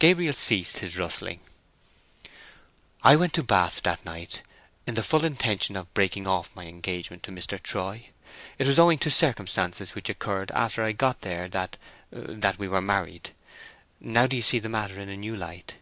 Gabriel 0.00 0.32
ceased 0.32 0.80
his 0.80 0.96
rustling. 0.96 1.38
"I 3.04 3.14
went 3.14 3.32
to 3.34 3.44
Bath 3.44 3.80
that 3.84 4.04
night 4.04 4.42
in 4.88 4.96
the 4.96 5.04
full 5.04 5.24
intention 5.24 5.76
of 5.76 5.94
breaking 5.94 6.26
off 6.26 6.50
my 6.56 6.66
engagement 6.66 7.22
to 7.22 7.30
Mr. 7.30 7.62
Troy. 7.62 8.08
It 8.58 8.66
was 8.66 8.76
owing 8.80 8.98
to 8.98 9.08
circumstances 9.08 9.94
which 9.94 10.08
occurred 10.08 10.50
after 10.50 10.82
I 10.82 10.90
got 10.90 11.20
there 11.20 11.46
that—that 11.48 12.58
we 12.58 12.66
were 12.66 12.82
married. 12.82 13.30
Now, 14.00 14.26
do 14.26 14.34
you 14.34 14.42
see 14.42 14.58
the 14.58 14.68
matter 14.68 14.98
in 14.98 15.08
a 15.08 15.16
new 15.16 15.36
light?" 15.36 15.76